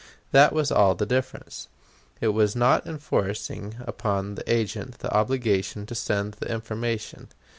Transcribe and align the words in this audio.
That 0.31 0.51
was 0.51 0.71
all 0.71 0.95
the 0.95 1.05
difference. 1.05 1.67
It 2.21 2.29
was 2.29 2.55
not 2.55 2.87
enforcing 2.87 3.75
upon 3.81 4.33
the 4.33 4.51
agent 4.51 4.97
the 4.97 5.13
obligation 5.15 5.85
to 5.85 5.93
send 5.93 6.33
the 6.39 6.51
information. 6.51 7.27